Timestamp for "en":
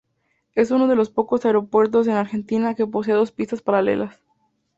2.07-2.15